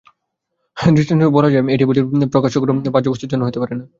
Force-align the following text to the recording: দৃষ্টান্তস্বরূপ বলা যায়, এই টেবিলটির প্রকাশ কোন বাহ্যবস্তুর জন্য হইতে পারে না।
দৃষ্টান্তস্বরূপ 0.77 1.33
বলা 1.37 1.49
যায়, 1.53 1.63
এই 1.73 1.77
টেবিলটির 1.79 2.05
প্রকাশ 2.33 2.51
কোন 2.61 2.69
বাহ্যবস্তুর 2.95 3.29
জন্য 3.31 3.43
হইতে 3.45 3.59
পারে 3.61 3.73
না। 3.79 3.83